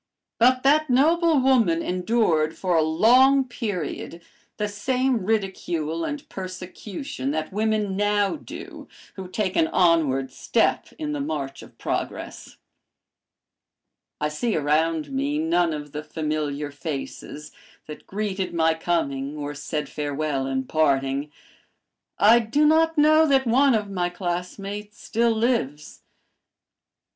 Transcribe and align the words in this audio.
But 0.39 0.63
that 0.63 0.89
noble 0.89 1.39
woman 1.39 1.83
endured 1.83 2.57
for 2.57 2.75
a 2.75 2.81
long 2.81 3.47
period 3.47 4.23
the 4.57 4.67
same 4.67 5.23
ridicule 5.27 6.03
and 6.03 6.27
persecution 6.27 7.29
that 7.29 7.53
women 7.53 7.95
now 7.95 8.35
do 8.35 8.87
who 9.13 9.27
take 9.27 9.55
an 9.55 9.67
onward 9.67 10.31
step 10.31 10.87
in 10.97 11.11
the 11.11 11.19
march 11.21 11.61
of 11.61 11.77
progress. 11.77 12.57
"I 14.19 14.29
see 14.29 14.55
around 14.57 15.11
me 15.11 15.37
none 15.37 15.71
of 15.71 15.91
the 15.91 16.01
familiar 16.03 16.71
faces 16.71 17.51
that 17.85 18.07
greeted 18.07 18.55
my 18.55 18.73
coming 18.73 19.37
or 19.37 19.53
said 19.53 19.87
farewell 19.87 20.47
in 20.47 20.63
parting. 20.63 21.31
I 22.17 22.39
do 22.39 22.65
not 22.65 22.97
know 22.97 23.27
that 23.27 23.45
one 23.45 23.75
of 23.75 23.91
my 23.91 24.09
classmates 24.09 24.99
still 24.99 25.33
lives. 25.35 26.01